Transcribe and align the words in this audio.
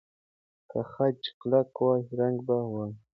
که 0.69 0.79
خج 0.91 1.19
کلک 1.39 1.69
وای، 1.83 2.01
رنګ 2.19 2.37
به 2.47 2.55
وای. 2.71 2.91